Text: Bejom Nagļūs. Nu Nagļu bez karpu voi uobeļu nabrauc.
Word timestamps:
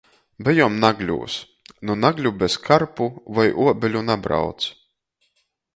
Bejom 0.45 0.77
Nagļūs. 0.83 1.35
Nu 1.89 1.97
Nagļu 2.07 2.33
bez 2.45 2.57
karpu 2.69 3.11
voi 3.39 3.47
uobeļu 3.67 4.05
nabrauc. 4.11 4.71